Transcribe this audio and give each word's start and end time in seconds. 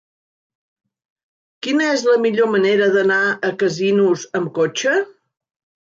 Quina 1.67 1.91
és 1.97 2.05
la 2.11 2.17
millor 2.23 2.49
manera 2.55 2.87
d'anar 2.97 3.21
a 3.51 3.55
Casinos 3.65 4.29
amb 4.41 4.51
cotxe? 4.61 4.97